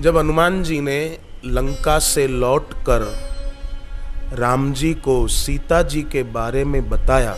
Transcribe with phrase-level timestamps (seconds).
[0.00, 3.02] जब हनुमान जी ने लंका से लौटकर
[4.32, 7.34] राम जी को सीता जी के बारे में बताया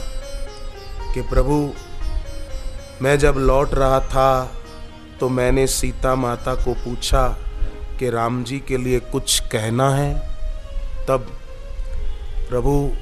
[1.15, 1.73] कि प्रभु,
[3.03, 4.53] मैं जब लौट रहा था
[5.21, 7.29] तो मैंने सीता माता को पूछा
[7.99, 10.15] कि राम जी के लिए कुछ कहना है।
[11.09, 11.27] तब
[12.49, 12.93] प्रभु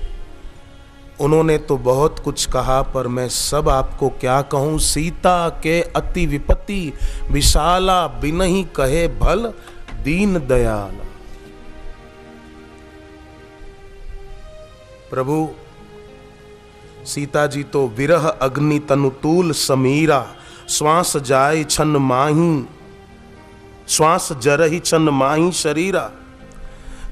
[1.23, 4.79] उन्होंने तो बहुत कुछ कहा, पर मैं सब आपको क्या कहूँ?
[4.79, 6.93] सीता के अति विपत्ति
[7.31, 9.53] विशाला बिन ही कहे भल
[10.03, 11.01] दीन दयाल।
[15.11, 15.49] प्रभु,
[17.07, 20.25] सीता जी तो विरह अग्नि तनुतूल समीरा,
[20.69, 22.65] श्वास जाय छन माही,
[23.89, 26.11] श्वास जरही छन माही शरीरा।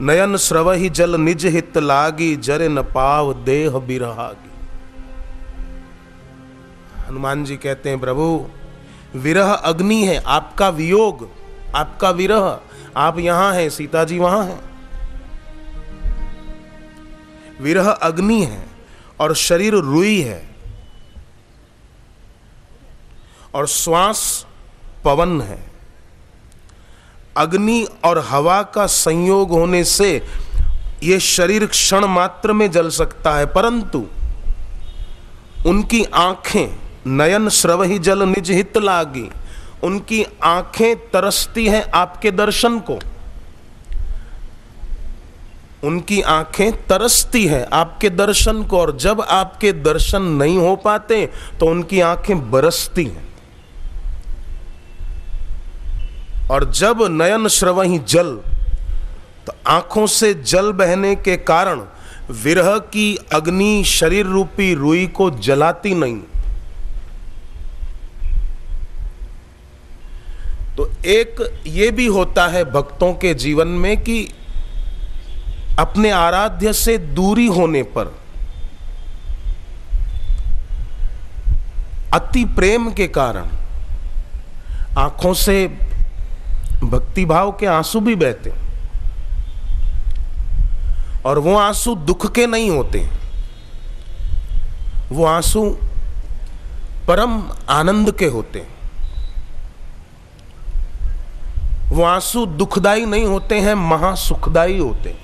[0.00, 4.50] नयन श्रव ही जल निज हित लागी, जरे न पाव देह बिरहागी।
[7.08, 8.46] हनुमान जी कहते हैं, प्रभु,
[9.16, 11.28] विरह अग्नि है, आपका वियोग,
[11.74, 12.60] आपका विरह,
[12.96, 14.60] आप यहाँ हैं, सीता जी वहाँ हैं।
[17.60, 18.66] विरह अग्नि है
[19.20, 20.50] और शरीर रुई है
[23.54, 24.46] और श्वास
[25.04, 25.69] पवन है।
[27.40, 30.10] अग्नि और हवा का संयोग होने से
[31.04, 34.04] यह शरीर क्षण मात्र में जल सकता है, परंतु
[35.66, 36.76] उनकी आँखें
[37.08, 39.28] नयन श्रव ही जल निज हित लागी।
[39.84, 42.98] उनकी आँखें तरसती हैं आपके दर्शन को।
[45.84, 51.26] उनकी आँखें तरसती हैं आपके दर्शन को, और जब आपके दर्शन नहीं हो पाते
[51.60, 53.28] तो उनकी आँखें बरसती हैं।
[56.50, 58.30] और जब नयन श्रवही जल
[59.46, 61.80] तो आँखों से जल बहने के कारण
[62.42, 66.20] विरह की अग्नि शरीर रूपी रुई को जलाती नहीं।
[70.76, 74.22] तो एक ये भी होता है भक्तों के जीवन में कि
[75.78, 78.14] अपने आराध्य से दूरी होने पर
[82.14, 83.48] अति प्रेम के कारण
[84.98, 85.56] आँखों से
[86.90, 88.52] भक्ति भाव के आँसू भी बहते
[91.24, 93.06] और वो आँसू दुख के नहीं होते।
[95.12, 95.68] वो आँसू
[97.08, 98.66] परम आनंद के होते
[101.88, 105.16] वो आँसू दुखदाई नहीं होते हैं, महासुखदाई होते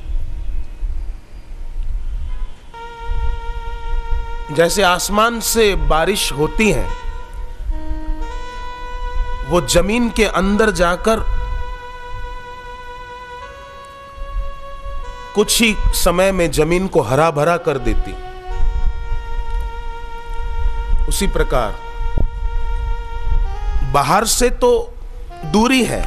[4.52, 6.86] जैसे आसमान से बारिश होती है,
[9.48, 11.24] वो ज़मीन के अंदर जाकर
[15.36, 18.12] कुछ ही समय में ज़मीन को हरा भरा कर देती।
[21.08, 21.74] उसी प्रकार,
[23.92, 24.70] बाहर से तो
[25.44, 26.02] दूरी है,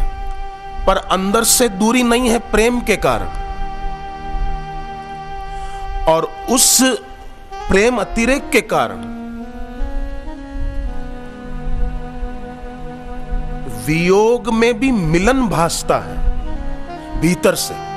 [0.87, 3.37] पर अंदर से दूरी नहीं है प्रेम के कारण।
[6.05, 6.79] और उस
[7.69, 9.01] प्रेम अतिरेक के कारण,
[13.85, 16.17] वियोग में भी मिलन भासता है,
[17.21, 17.88] भीतर से।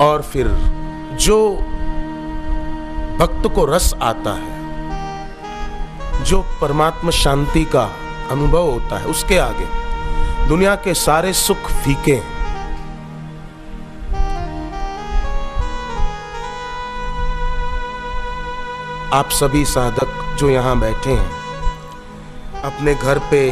[0.00, 0.48] और फिर
[1.20, 1.38] जो
[3.18, 4.52] भक्त को रस आता है,
[6.24, 7.84] जो परमात्मा शांति का
[8.30, 9.66] अनुभव होता है, उसके आगे
[10.48, 12.18] दुनिया के सारे सुख फीके
[19.12, 21.30] आप सभी साधक जो यहाँ बैठे हैं,
[22.62, 23.50] अपने घर पे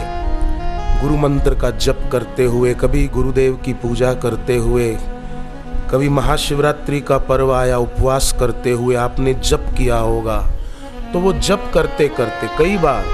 [1.03, 4.91] गुरु मंत्र का जप करते हुए, कभी गुरुदेव की पूजा करते हुए
[5.93, 10.39] कभी महाशिवरात्रि का पर्व आया, उपवास करते हुए आपने जप किया होगा।
[11.13, 13.05] तो वो जप करते करते, कई बार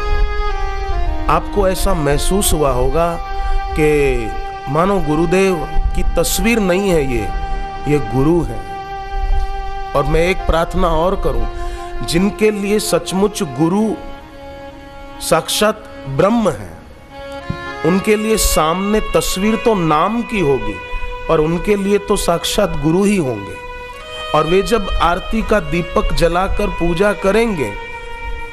[1.30, 3.08] आपको ऐसा महसूस हुआ होगा
[3.70, 5.56] कि मानो गुरुदेव
[5.96, 7.28] की तस्वीर नहीं है ये
[7.92, 8.62] ये गुरु है।
[9.92, 11.46] और मैं एक प्रार्थना और करूँ,
[12.06, 13.86] जिनके लिए सचमुच गुरु
[15.20, 16.76] साक्षात ब्रह्म है,
[17.86, 20.74] उनके लिए सामने तस्वीर तो नाम की होगी।
[21.30, 23.56] और उनके लिए तो साक्षात गुरु ही होंगे।
[24.34, 27.72] और वे जब आरती का दीपक जलाकर पूजा करेंगे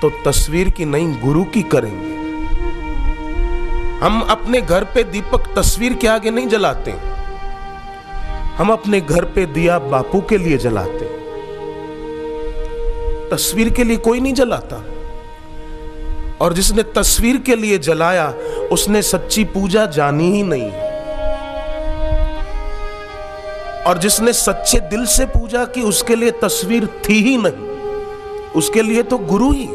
[0.01, 2.13] तो तस्वीर की नहीं गुरु की करेंगे।
[4.05, 6.91] हम अपने घर पे दीपक तस्वीर के आगे नहीं जलाते।
[8.55, 11.05] हम अपने घर पे दिया बापू के लिए जलाते।
[13.29, 14.83] तस्वीर के लिए कोई नहीं जलाता।
[16.41, 18.33] और जिसने तस्वीर के लिए जलाया,
[18.71, 20.71] उसने सच्ची पूजा जानी ही नहीं।
[23.85, 27.73] और जिसने सच्चे दिल से पूजा की उसके लिए तस्वीर थी ही नहीं,
[28.51, 29.67] उसके लिए तो गुरु ही।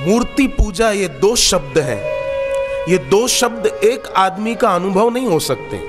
[0.00, 1.98] मूर्ति पूजा ये दो शब्द है।
[2.90, 5.80] ये दो शब्द एक आदमी का अनुभव नहीं हो सकते।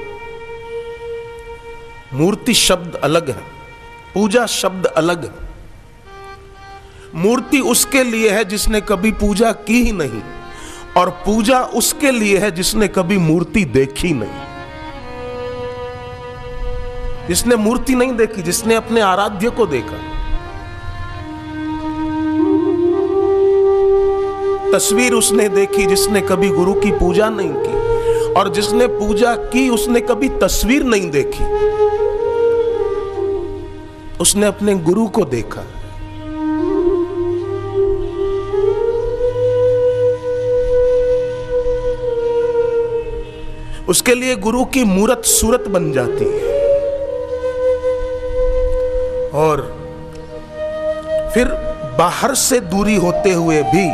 [2.13, 3.41] मूर्ति शब्द अलग है,
[4.13, 5.31] पूजा शब्द अलग है।
[7.15, 10.21] मूर्ति उसके लिए है जिसने कभी पूजा की ही नहीं।
[10.97, 14.47] और पूजा उसके लिए है जिसने कभी मूर्ति देखी नहीं।
[17.27, 19.97] जिसने मूर्ति नहीं देखी, जिसने अपने आराध्य को देखा।
[24.71, 29.99] तस्वीर उसने देखी जिसने कभी गुरु की पूजा नहीं की, और जिसने पूजा की उसने
[30.01, 31.43] कभी तस्वीर नहीं देखी।
[34.17, 35.61] उसने अपने गुरु को देखा।
[43.89, 46.55] उसके लिए गुरु की मूरत सूरत बन जाती है।
[49.33, 49.61] और
[51.33, 51.47] फिर
[51.97, 53.85] बाहर से दूरी होते हुए भी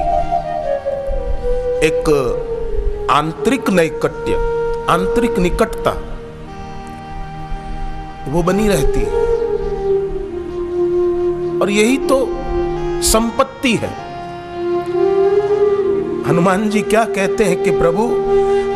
[1.88, 2.10] एक
[3.12, 4.34] आंतरिक नैकट्य,
[4.90, 5.92] आंतरिक निकटता
[8.28, 9.22] वो बनी रहती है।
[11.62, 12.18] और यही तो
[13.04, 13.92] संपत्ति है।
[16.28, 18.08] हनुमान जी क्या कहते हैं कि प्रभु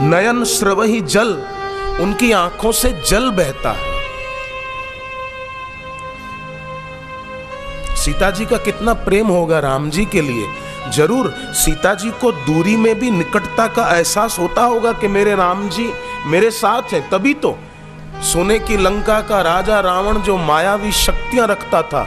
[0.02, 1.34] नयन श्रव ही जल
[2.02, 3.96] उनकी आँखों से जल बहता है।
[7.96, 10.48] सीता जी का कितना प्रेम होगा राम जी के लिए।
[10.92, 15.68] ज़रूर सीता जी को दूरी में भी निकटता का एहसास होता होगा कि मेरे राम
[15.70, 15.90] जी
[16.26, 17.58] मेरे साथ हैं, तभी तो।
[18.24, 22.04] सोने की लंका का राजा रावण जो मायावी शक्तियाँ रखता था,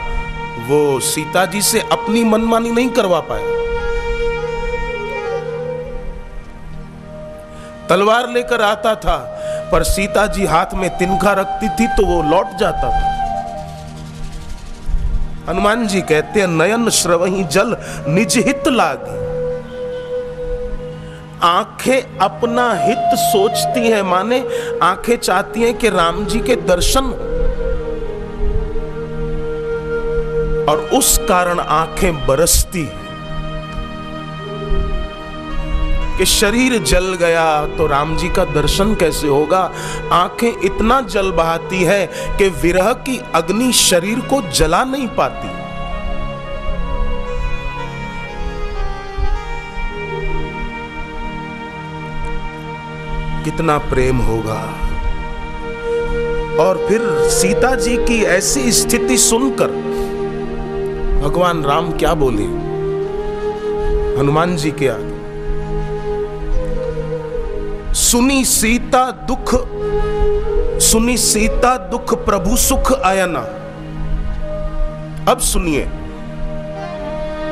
[0.67, 3.60] वो सीता जी से अपनी मनमानी नहीं करवा पाया।
[7.91, 9.17] तलवार लेकर आता था,
[9.71, 13.09] पर सीता जी हाथ में तिनका रखती थी तो वो लौट जाता था।
[15.49, 17.75] हनुमान जी कहते हैं नयन श्रवही जल
[18.07, 19.19] निज हित लागी।
[21.43, 24.39] आँखें अपना हित सोचती हैं माने,
[24.83, 27.05] आँखें चाहती हैं कि राम जी के दर्शन
[30.69, 33.00] और उस कारण आँखें बरसती हैं।
[36.21, 39.71] कि शरीर जल गया तो राम जी का दर्शन कैसे होगा?
[40.11, 42.05] आँखें इतना जल बहाती है
[42.37, 45.49] कि विरह की अग्नि शरीर को जला नहीं पाती।
[53.43, 54.59] कितना प्रेम होगा।
[56.63, 59.67] और फिर सीता जी की ऐसी स्थिति सुनकर
[61.23, 62.45] भगवान राम क्या बोले?
[64.21, 65.10] हनुमान जी के आगे।
[68.11, 69.51] सुनी सीता दुख,
[70.81, 73.39] सुनी सीता दुख प्रभु सुख आयना
[75.31, 75.85] अब सुनिए,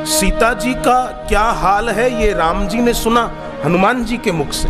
[0.06, 3.32] सीता जी का क्या हाल है ये राम जी ने सुना
[3.64, 4.68] हनुमान जी के मुख से?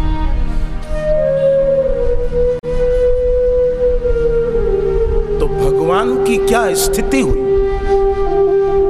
[5.39, 7.41] तो भगवान की क्या स्थिति हुई?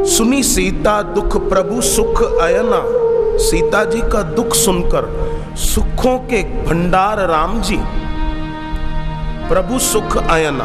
[0.07, 2.83] सुनी सीता दुख प्रभु सुख अयना
[3.39, 7.79] सीता जी का दुख सुनकर सुखों के भंडार राम जी।
[9.49, 10.65] प्रभु सुख अयना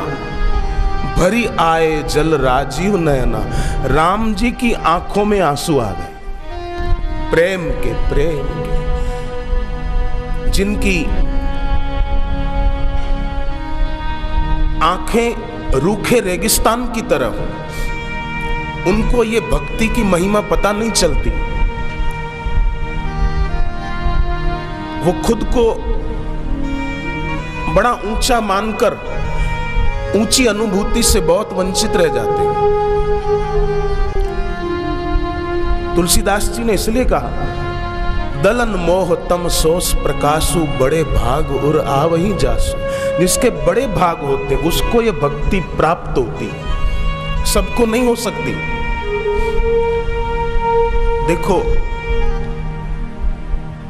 [1.18, 3.40] भरी आए जल राजीव नयना।
[3.88, 6.12] राम जी की आँखों में आँसू आ गए।
[7.32, 8.76] प्रेम के प्रेम के।
[10.52, 11.06] जिनकी
[14.86, 17.38] आँखें रूखे रेगिस्तान की तरफ़
[18.90, 21.55] उनको ये भक्ति की महिमा पता नहीं चलती।
[25.06, 25.64] वो खुद को
[27.74, 28.94] बड़ा ऊँचा मानकर,
[30.16, 32.54] ऊँची अनुभूति से बहुत वंचित रह जाते हैं।
[35.96, 37.30] तुलसीदास जी ने इसलिए कहा,
[38.44, 42.78] दलन मोह तम सोस प्रकाशु, बड़े भाग और उर आवही जासु।
[43.20, 46.52] जिसके बड़े भाग होते उसको ये भक्ति प्राप्त होती
[47.46, 48.52] सबको नहीं हो सकती।
[51.28, 51.62] देखो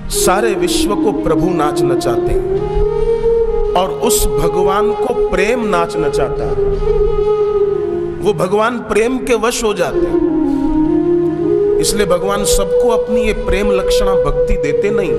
[0.10, 6.54] सारे विश्व को प्रभु नाच नचाते हैं। और उस भगवान को प्रेम नाच नचाता है।
[8.20, 10.34] वो भगवान प्रेम के वश हो जाते हैं।
[11.80, 15.12] इसलिए भगवान सबको अपनी ये प्रेम लक्षणा भक्ति देते नहीं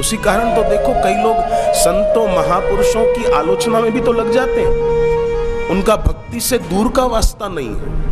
[0.00, 1.36] उसी कारण तो देखो कई लोग
[1.74, 7.04] संतों, महापुरुषों की आलोचना में भी तो लग जाते हैं। उनका भक्ति से दूर का
[7.04, 8.07] वास्ता नहीं है।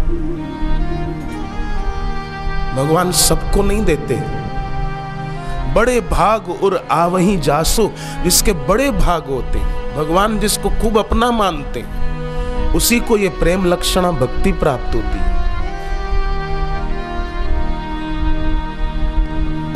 [2.76, 4.14] भगवान सबको नहीं देते।
[5.74, 7.92] बड़े भाग और आवही जासो,
[8.24, 9.58] जिसके बड़े भाग होते।
[9.96, 11.84] भगवान जिसको खूब अपना मानते,
[12.72, 15.34] उसी को ये प्रेम लक्षणा भक्ति प्राप्त होती। है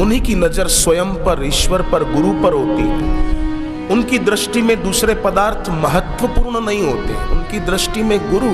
[0.01, 5.15] उन्हीं की नज़र स्वयं पर, ईश्वर पर, गुरु पर होती है। उनकी दृष्टि में दूसरे
[5.15, 8.51] पदार्थ महत्वपूर्ण नहीं होते। उनकी दृष्टि में गुरु,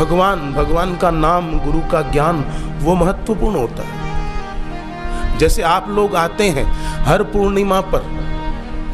[0.00, 2.44] भगवान भगवान का नाम, गुरु का ज्ञान
[2.80, 6.64] वो महत्वपूर्ण होता है। जैसे आप लोग आते हैं
[7.04, 8.02] हर पूर्णिमा पर,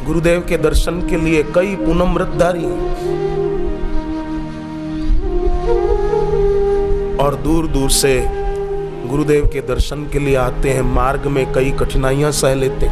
[0.05, 2.65] गुरुदेव के दर्शन के लिए कई पूनम व्रतधारी
[7.17, 8.13] और दूर दूर से
[9.05, 12.89] गुरुदेव के दर्शन के लिए आते हैं, मार्ग में कई कठिनाइयाँ सह लेते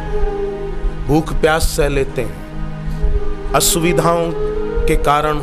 [1.08, 4.32] भूख प्यास सह लेते हैं, असुविधाओं
[4.88, 5.40] के कारण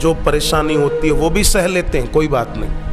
[0.00, 2.83] जो परेशानी होती है वो भी सह लेते हैं, कोई बात नहीं।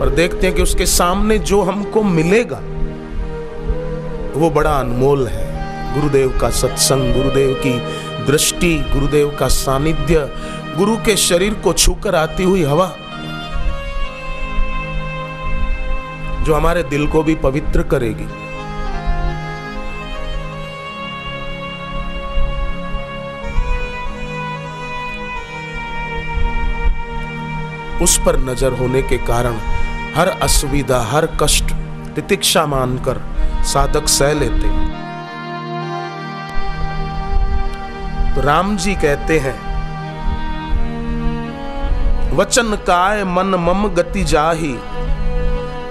[0.00, 2.60] पर देखते हैं कि उसके सामने जो हमको मिलेगा,
[4.40, 5.48] वो बड़ा अनमोल है।
[5.94, 7.72] गुरुदेव का सत्संग, गुरुदेव की
[8.26, 10.28] दृष्टि, गुरुदेव का सानिध्य,
[10.76, 12.86] गुरु के शरीर को छूकर आती हुई हवा,
[16.44, 18.26] जो हमारे दिल को भी पवित्र करेगी।
[28.02, 29.56] उस पर नज़र होने के कारण
[30.14, 31.72] हर असुविधा, हर कष्ट
[32.14, 33.20] तितिक्षा मानकर
[33.64, 34.68] साधक सह लेते
[38.34, 39.54] तो राम जी कहते हैं,
[42.36, 44.74] वचन काय मन मम गति जाही?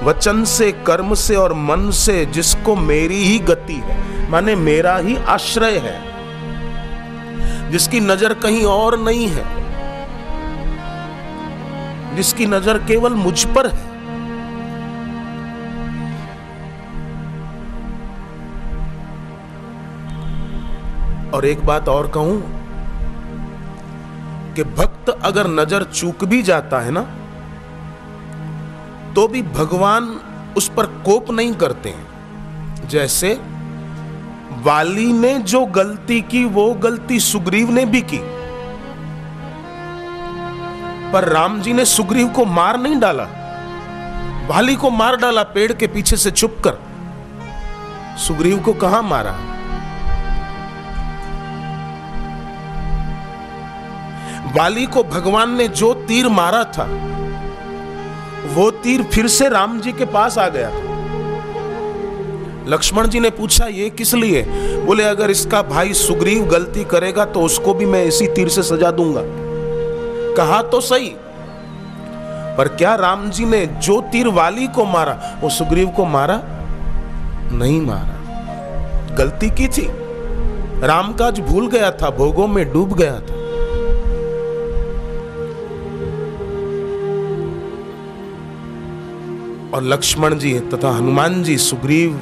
[0.03, 3.97] वचन से, कर्म से और मन से जिसको मेरी ही गति है,
[4.31, 5.97] माने मेरा ही आश्रय है,
[7.71, 9.58] जिसकी नज़र कहीं और नहीं है
[12.19, 13.87] जिसकी नज़र केवल मुझ पर है।
[21.33, 22.39] और एक बात और कहूँ
[24.55, 27.01] कि भक्त अगर नज़र चूक भी जाता है ना
[29.15, 30.09] तो भी भगवान
[30.57, 33.33] उस पर कोप नहीं करते हैं। जैसे
[34.63, 38.19] वाली ने जो गलती की, वो गलती सुग्रीव ने भी की।
[41.13, 43.23] पर राम जी ने सुग्रीव को मार नहीं डाला।
[44.49, 46.77] वाली को मार डाला, पेड़ के पीछे से छुप कर
[48.17, 49.31] सुग्रीव को कहाँ मारा?
[54.57, 56.85] वाली को भगवान ने जो तीर मारा था,
[58.53, 60.69] वो तीर फिर से राम जी के पास आ गया
[62.67, 64.41] लक्ष्मण जी ने पूछा, ये किस लिए?
[64.85, 68.91] बोले, अगर इसका भाई सुग्रीव गलती करेगा तो उसको भी मैं इसी तीर से सजा
[68.91, 69.21] दूँगा।
[70.39, 71.15] कहा तो सही।
[72.57, 76.41] पर क्या राम जी ने जो तीर वाली को मारा, वो सुग्रीव को मारा?
[77.51, 79.87] नहीं मारा। गलती की थी।
[80.81, 83.39] राम काज भूल गया था, भोगों में डूब गया था।
[89.77, 92.19] और लक्ष्मण जी तथा हनुमान जी सुग्रीव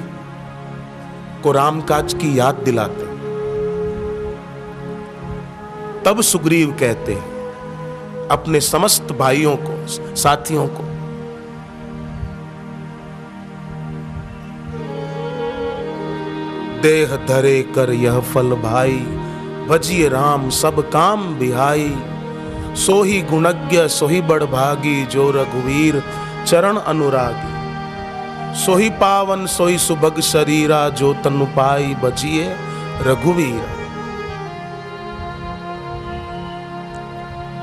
[1.43, 3.17] को रामकाज की याद दिलाते।
[6.03, 7.36] तब सुग्रीव कहते
[8.31, 10.83] अपने समस्त भाइयों को, साथियों को।
[16.81, 18.97] देह धरे कर यह फल भाई,
[19.69, 21.95] भजिए राम सब काम बिहाई।
[22.75, 26.03] सोही गुणज्ञ, सोही बड़ भागी, जो रघुवीर
[26.47, 27.57] चरण अनुरागी।
[28.65, 32.55] सोही पावन, सोही सुभग शरीरा, जो तनु पाई बचिए
[33.01, 33.76] रघुवीर।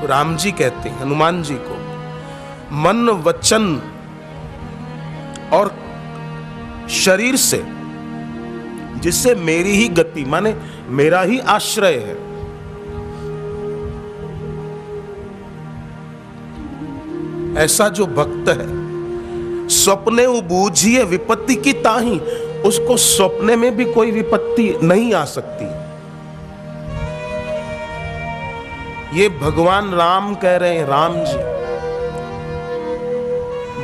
[0.05, 1.75] राम जी कहते हैं, हनुमान जी को,
[2.71, 3.81] मन, वचन
[5.53, 5.75] और
[6.89, 7.63] शरीर से,
[8.99, 10.55] जिससे मेरी ही गति, माने
[10.87, 12.25] मेरा ही आश्रय है।
[17.63, 18.67] ऐसा जो भक्त है,
[19.69, 22.19] स्वप्ने बूझिए विपत्ति की ताही,
[22.61, 25.84] उसको स्वप्ने में भी कोई विपत्ति नहीं आ सकती।
[29.15, 31.37] ये भगवान राम कह रहे हैं, राम जी।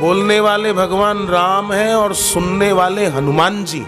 [0.00, 3.80] बोलने वाले भगवान राम हैं और सुनने वाले हनुमान जी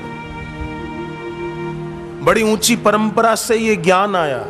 [2.25, 4.43] बड़ी ऊँची परंपरा से ये ज्ञान आया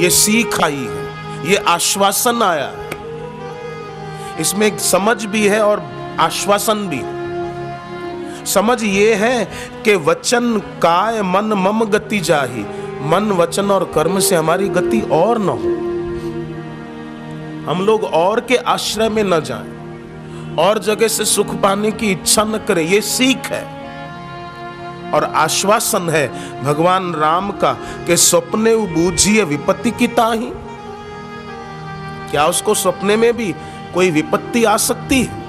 [0.00, 2.70] ये सीख आई है, ये आश्वासन आया
[4.40, 5.82] इसमें समझ भी है और
[6.20, 7.02] आश्वासन भी
[8.46, 9.44] समझ ये है
[9.84, 12.64] कि वचन काय मन मम गति जाही
[13.04, 15.72] मन, वचन और कर्म से हमारी गति और न हो।
[17.64, 22.44] हम लोग और के आश्रय में न जाएँ, और जगह से सुख पाने की इच्छा
[22.44, 23.62] न करें, ये सीख है
[25.12, 26.26] और आश्वासन है
[26.62, 27.72] भगवान राम का
[28.06, 30.50] कि स्वप्ने बूझिए विपत्ति की ताही।
[32.30, 33.54] क्या उसको सपने में भी
[33.94, 35.43] कोई विपत्ति आ सकती है?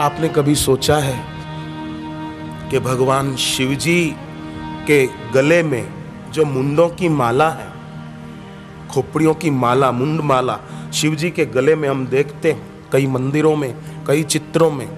[0.00, 1.18] आपने कभी सोचा है
[2.70, 4.14] कि भगवान शिव जी
[4.86, 5.88] के गले में
[6.32, 7.66] जो मुंडों की माला है,
[8.90, 10.58] खोपड़ियों की माला, मुंड माला
[10.94, 13.74] शिव जी के गले में हम देखते हैं, कई मंदिरों में,
[14.06, 14.88] कई चित्रों में,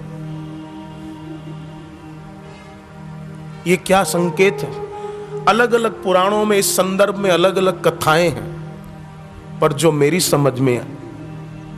[3.67, 5.45] ये क्या संकेत है?
[5.45, 10.59] अलग अलग पुराणों में इस संदर्भ में अलग अलग कथाएँ हैं, पर जो मेरी समझ
[10.59, 10.79] में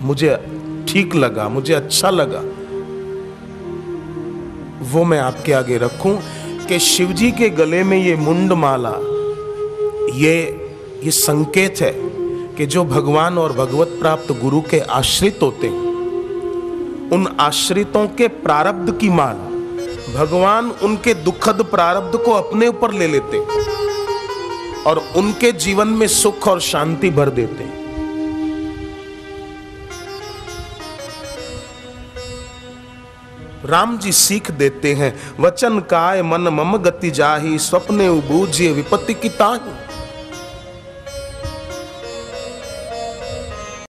[0.02, 0.36] मुझे
[0.90, 2.44] ठीक लगा, मुझे अच्छा लगा
[4.86, 6.18] वो मैं आपके आगे रखूँ
[6.68, 8.94] कि शिवजी के गले में ये मुंड माला
[10.16, 10.36] ये
[11.04, 11.92] ये संकेत है
[12.58, 15.84] कि जो भगवान और भगवत प्राप्त गुरु के आश्रित होते हैं,
[17.14, 19.54] उन आश्रितों के प्रारब्ध की माला
[20.16, 23.40] भगवान उनके दुखद प्रारब्ध को अपने ऊपर ले लेते
[24.84, 27.85] और उनके जीवन में सुख और शांति भर देते हैं।
[33.66, 39.30] राम जी सीख देते हैं, वचन काय मन मम गति जाही, स्वप्ने उबूझिए विपत्ति की
[39.30, 39.95] ताही।